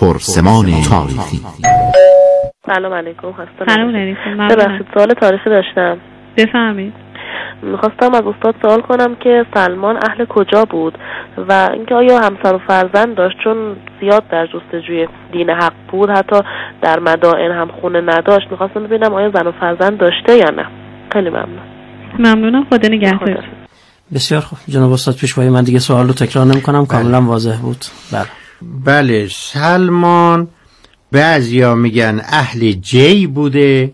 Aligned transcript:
پرسمان 0.00 0.64
تاریخی. 0.90 1.40
سلام 2.66 2.92
علیکم 2.92 3.30
هستم. 3.30 3.74
سلام 3.74 3.96
علیکم 3.96 4.48
ببخشید 4.48 4.86
سوال 4.94 5.14
تاریخی 5.20 5.50
داشتم. 5.50 5.96
بفهمید 6.36 6.92
می‌خواستم 7.62 8.14
از 8.14 8.22
استاد 8.34 8.54
سوال 8.62 8.80
کنم 8.80 9.14
که 9.14 9.44
سلمان 9.54 9.96
اهل 9.96 10.24
کجا 10.24 10.64
بود 10.64 10.98
و 11.48 11.68
اینکه 11.72 11.94
آیا 11.94 12.18
همسر 12.18 12.54
و 12.54 12.58
فرزند 12.68 13.16
داشت؟ 13.16 13.36
چون 13.44 13.76
زیاد 14.00 14.22
در 14.30 14.46
جستجوی 14.46 15.08
دین 15.32 15.50
حق 15.50 15.72
بود 15.92 16.10
حتی 16.10 16.36
در 16.82 16.98
مدائن 16.98 17.50
هم 17.50 17.68
خونه 17.80 18.00
نداشت. 18.00 18.46
می‌خواستم 18.50 18.82
ببینم 18.84 19.14
آیا 19.14 19.30
زن 19.30 19.46
و 19.46 19.52
فرزند 19.60 19.98
داشته 19.98 20.36
یا 20.36 20.50
نه. 20.50 20.66
خیلی 21.12 21.30
ممنون. 21.30 21.60
ممنونم. 22.18 22.64
خدا 22.64 22.88
نگهدار. 22.88 23.44
بسیار 24.14 24.40
خوب. 24.40 24.58
جناب 24.68 24.92
استاد 24.92 25.14
پیشوایی 25.14 25.50
من 25.50 25.64
دیگه 25.64 25.78
سوال 25.78 26.06
رو 26.06 26.12
تکرار 26.12 26.46
نمی 26.46 26.62
کنم 26.62 26.86
کاملا 26.86 27.22
واضح 27.22 27.62
بود. 27.62 27.84
بله. 28.12 28.26
بله 28.62 29.28
سلمان 29.30 30.48
بعضیا 31.12 31.74
میگن 31.74 32.20
اهل 32.24 32.72
جی 32.72 33.26
بوده. 33.26 33.92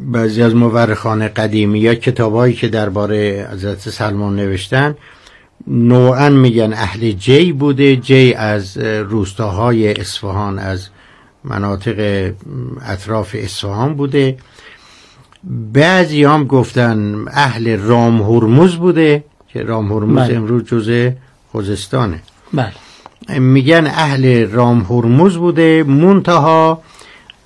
بعضی 0.00 0.42
از 0.42 0.54
مورخان 0.54 1.28
قدیمی 1.28 1.80
یا 1.80 1.94
کتابهایی 1.94 2.54
که 2.54 2.68
درباره 2.68 3.48
حضرت 3.52 3.78
سلمان 3.78 4.36
نوشتن 4.36 4.94
نوعا 5.66 6.28
میگن 6.28 6.72
اهل 6.72 7.12
جی 7.12 7.52
بوده. 7.52 7.96
جی 7.96 8.34
از 8.34 8.76
روستاهای 8.78 9.92
اصفهان 9.92 10.58
از 10.58 10.88
مناطق 11.44 12.30
اطراف 12.86 13.36
اصفهان 13.38 13.94
بوده. 13.94 14.36
بعضی 15.72 16.24
هم 16.24 16.44
گفتن 16.44 17.24
اهل 17.28 17.78
رام 17.78 18.22
هرمز 18.22 18.74
بوده 18.74 19.24
که 19.48 19.62
رام 19.62 19.92
هرمز 19.92 20.28
بله. 20.28 20.36
امروز 20.36 20.64
جزء 20.64 21.10
خوزستانه. 21.52 22.22
بله. 22.52 22.72
میگن 23.38 23.86
اهل 23.86 24.50
رام 24.50 24.80
هرمز 24.90 25.36
بوده 25.36 25.82
منتها 25.82 26.82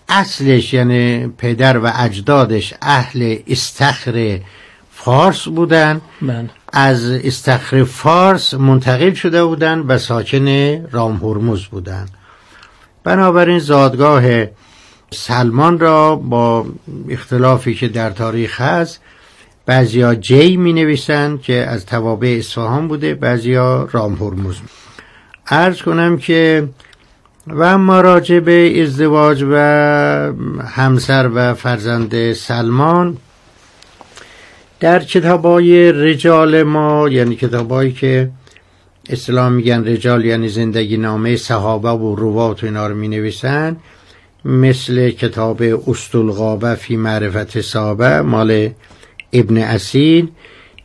اصلش 0.09 0.75
یعنی 0.75 1.27
پدر 1.39 1.79
و 1.79 1.93
اجدادش 1.95 2.75
اهل 2.83 3.37
استخر 3.49 4.39
فارس 4.91 5.49
بودن. 5.49 6.01
بله. 6.23 6.51
از 6.73 7.05
استخر 7.05 7.85
فارس 7.85 8.55
منتقل 8.55 9.13
شده 9.13 9.45
بودن 9.45 9.79
و 9.79 9.99
ساکن 9.99 10.49
رام 10.91 11.17
هرمز 11.17 11.65
بودن. 11.65 12.07
بنابراین 13.05 13.59
زادگاه 13.59 14.47
سلمان 15.11 15.79
را 15.79 16.17
با 16.17 16.67
اختلافی 17.09 17.75
که 17.75 17.89
در 17.89 18.11
تاریخ 18.11 18.61
هست 18.61 19.01
بعضیا 19.67 20.15
جی 20.15 20.57
می 20.57 20.73
نویسن 20.73 21.39
که 21.43 21.55
از 21.55 21.87
توابع 21.87 22.37
اصفهان 22.39 22.89
بوده 22.89 23.15
بعضیا 23.15 23.89
رام 23.93 24.15
هرمز. 24.15 24.57
عرض 25.47 25.83
کنم 25.83 26.17
که 26.17 26.69
و 27.47 27.63
اما 27.63 28.01
راجع 28.01 28.41
به 28.41 28.83
ازدواج 28.83 29.45
و 29.51 29.57
همسر 30.67 31.31
و 31.35 31.55
فرزند 31.55 32.33
سلمان 32.33 33.17
در 34.81 35.03
کتابای 35.03 35.93
رجال 35.93 36.63
ما 36.63 37.09
یعنی 37.09 37.37
کتابایی 37.37 37.93
که 37.93 38.31
اسلام 39.11 39.53
میگن 39.53 39.85
رجال 39.85 40.25
یعنی 40.25 40.49
زندگی 40.49 40.97
نامه 40.97 41.37
صحابه 41.37 41.89
و 41.89 42.15
روات 42.15 42.63
و 42.63 42.67
اینا 42.67 42.87
رو 42.87 42.95
می 42.95 43.09
نویسن 43.09 43.77
مثل 44.45 45.11
کتاب 45.11 45.63
استلغابه 45.89 46.75
فی 46.75 46.97
معرفت 46.97 47.61
صحابه 47.61 48.21
مال 48.21 48.71
ابن 49.33 49.59
اصیل 49.59 50.29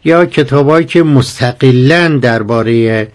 یا 0.03 0.25
کتابایی 0.25 0.85
که 0.85 1.03
مستقلا 1.03 2.19
درباره 2.21 3.07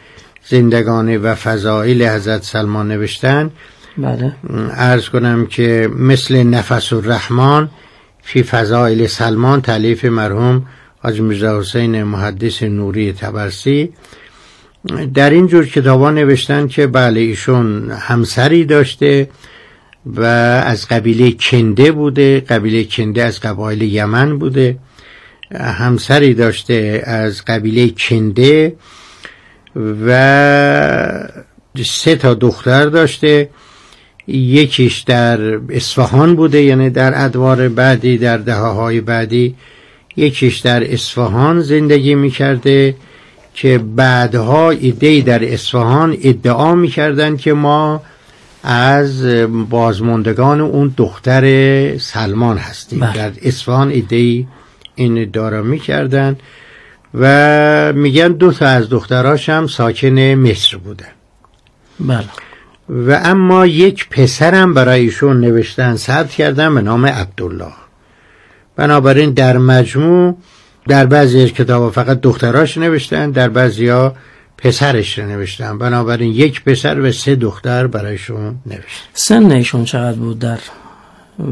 زندگانی 0.48 1.16
و 1.16 1.34
فضائل 1.34 2.02
حضرت 2.02 2.42
سلمان 2.42 2.88
نوشتن. 2.88 3.50
بله. 3.98 4.32
ارز 4.70 5.08
کنم 5.08 5.46
که 5.46 5.88
مثل 5.98 6.42
نفس 6.42 6.92
الرحمن 6.92 7.68
فی 8.22 8.42
فضائل 8.42 9.06
سلمان 9.06 9.62
تعلیف 9.62 10.04
مرحوم 10.04 10.66
حاج 11.02 11.20
میرزا 11.20 11.60
حسین 11.60 12.02
محدث 12.02 12.62
نوری 12.62 13.12
تبرسی. 13.12 13.92
در 15.14 15.30
این 15.30 15.46
جور 15.46 15.66
کتابا 15.66 16.10
نوشتن 16.10 16.68
که 16.68 16.86
بله 16.86 17.20
ایشون 17.20 17.90
همسری 17.90 18.64
داشته 18.64 19.28
و 20.06 20.24
از 20.64 20.88
قبیله 20.88 21.32
کنده 21.32 21.92
بوده. 21.92 22.40
قبیله 22.40 22.84
کنده 22.84 23.22
از 23.22 23.40
قبایل 23.40 23.82
یمن 23.82 24.38
بوده. 24.38 24.78
همسری 25.54 26.34
داشته 26.34 27.02
از 27.04 27.44
قبیله 27.44 27.90
کنده. 27.90 28.74
و 29.76 31.28
سه 31.84 32.16
تا 32.16 32.34
دختر 32.34 32.86
داشته. 32.86 33.48
یکیش 34.28 35.00
در 35.00 35.40
اصفهان 35.70 36.36
بوده 36.36 36.62
یعنی 36.62 36.90
در 36.90 37.24
ادوار 37.24 37.68
بعدی 37.68 38.18
در 38.18 38.36
دهه 38.36 38.56
های 38.56 39.00
بعدی. 39.00 39.54
یکیش 40.16 40.58
در 40.58 40.92
اصفهان 40.92 41.60
زندگی 41.60 42.14
می‌کرده 42.14 42.94
که 43.54 43.78
بعدها 43.78 44.70
ایده 44.70 45.20
در 45.20 45.52
اصفهان 45.52 46.16
ادعا 46.22 46.74
می‌کردن 46.74 47.36
که 47.36 47.52
ما 47.52 48.02
از 48.62 49.26
بازماندگان 49.70 50.60
اون 50.60 50.94
دختر 50.96 51.98
سلمان 51.98 52.56
هستیم. 52.58 53.00
بله. 53.00 53.12
در 53.14 53.32
اصفهان 53.42 53.88
ایده 53.90 54.46
این 54.94 55.18
ادعا 55.18 55.48
را 55.48 55.62
می‌کردن 55.62 56.36
و 57.14 57.92
میگن 57.92 58.28
دو 58.28 58.52
تا 58.52 58.66
از 58.66 58.88
دختراش 58.88 59.48
هم 59.48 59.66
ساکن 59.66 60.18
مصر 60.18 60.76
بودن 60.76 61.06
بله. 62.00 62.24
و 62.88 63.20
اما 63.24 63.66
یک 63.66 64.08
پسرم 64.08 64.74
برای 64.74 65.00
ایشون 65.00 65.40
نوشتن 65.40 65.96
ثبت 65.96 66.30
کردن 66.30 66.74
به 66.74 66.82
نام 66.82 67.06
عبدالله. 67.06 67.72
بنابراین 68.76 69.30
در 69.30 69.58
مجموع 69.58 70.36
در 70.88 71.06
بعضی 71.06 71.42
از 71.42 71.48
کتاب 71.48 71.92
فقط 71.92 72.20
دختراش 72.20 72.78
نوشتن 72.78 73.30
در 73.30 73.48
بعضی 73.48 73.88
ها 73.88 74.14
پسرش 74.58 75.18
رو 75.18 75.26
نوشتن. 75.26 75.78
بنابراین 75.78 76.32
یک 76.32 76.64
پسر 76.64 77.00
و 77.00 77.12
سه 77.12 77.36
دختر 77.36 77.86
برایشون 77.86 78.56
نوشتن. 78.66 79.08
سن 79.14 79.50
ایشون 79.50 79.84
چقدر 79.84 80.16
بود 80.16 80.38
در 80.38 80.58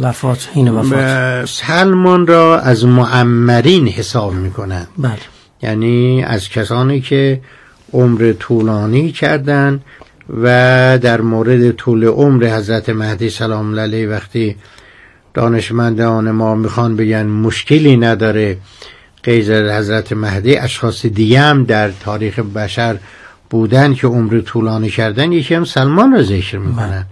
وفات 0.03 0.49
این 0.55 0.69
وفات؟ 0.69 1.45
سلمان 1.45 2.27
را 2.27 2.61
از 2.61 2.85
معمرین 2.85 3.89
حساب 3.89 4.33
می‌کنن. 4.33 4.87
بله. 4.99 5.19
یعنی 5.63 6.25
از 6.25 6.49
کسانی 6.49 7.01
که 7.01 7.41
عمر 7.93 8.33
طولانی 8.33 9.13
کردن 9.13 9.81
و 10.43 10.99
در 11.03 11.21
مورد 11.21 11.71
طول 11.71 12.05
عمر 12.05 12.57
حضرت 12.57 12.89
مهدی 12.89 13.31
سلام 13.31 13.79
علیه 13.79 14.09
وقتی 14.09 14.57
دانشمندان 15.35 16.31
ما 16.31 16.55
می‌خوان 16.55 16.97
بگن 16.97 17.27
مشکلی 17.27 17.97
نداره 17.97 18.57
غیر 19.25 19.73
حضرت 19.73 20.13
مهدی 20.13 20.57
اشخاص 20.57 21.07
دیگه 21.07 21.41
هم 21.41 21.65
در 21.65 21.91
تاریخ 21.91 22.39
بشر 22.39 22.97
بودن 23.51 23.95
که 23.95 24.07
عمر 24.07 24.41
طولانی 24.41 24.91
کردن 24.91 25.33
یکی 25.33 25.55
هم 25.55 25.65
سلمان 25.65 26.13
را 26.13 26.23
ذکر 26.23 26.59
می‌کنن. 26.59 27.07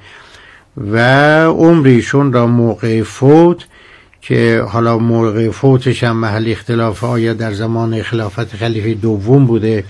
و 0.77 0.99
عمریشون 1.47 2.33
را 2.33 2.47
موقع 2.47 3.03
فوت 3.03 3.65
که 4.21 4.65
حالا 4.69 4.99
موقع 4.99 5.51
فوتش 5.51 6.05
هم 6.05 6.17
محل 6.17 6.49
اختلاف 6.49 7.05
آیا 7.05 7.35
در 7.35 7.53
زمان 7.53 8.03
خلافت 8.03 8.57
خلیفه 8.57 8.95
دوم 8.95 9.47
بوده 9.47 9.85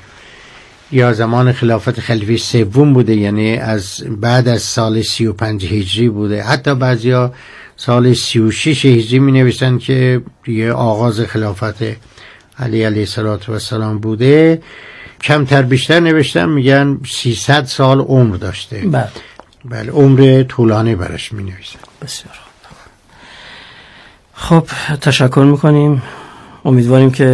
یا 0.92 1.12
زمان 1.12 1.52
خلافت 1.52 2.00
خلیفه 2.00 2.36
سوم 2.36 2.92
بوده 2.92 3.16
یعنی 3.16 3.56
از 3.56 4.04
بعد 4.20 4.48
از 4.48 4.62
سال 4.62 5.02
35 5.02 5.64
هجری 5.64 6.08
بوده. 6.08 6.42
حتی 6.42 6.74
بعضیا 6.74 7.32
سال 7.76 8.14
36 8.14 8.84
هجری 8.84 9.18
می 9.18 9.32
نویسن 9.32 9.78
که 9.78 10.22
یه 10.46 10.72
آغاز 10.72 11.20
خلافت 11.20 11.82
علی 12.58 12.84
علیه 12.84 13.06
و 13.48 13.52
السلام 13.52 13.98
بوده. 13.98 14.62
کمتر 15.22 15.62
بیشتر 15.62 16.00
نوشتن 16.00 16.48
میگن 16.48 17.00
300 17.10 17.64
سال 17.64 18.00
عمر 18.00 18.36
داشته. 18.36 18.78
بله. 18.78 19.08
بله 19.64 19.92
عمر 19.92 20.42
طولانی 20.42 20.94
براش 20.94 21.32
می 21.32 21.42
نویسن 21.42 21.78
بسیار. 22.02 22.34
خوب 22.34 22.49
خب 24.40 24.64
تشکر 25.00 25.46
می‌کنیم. 25.50 26.02
امیدواریم 26.64 27.10
که 27.10 27.24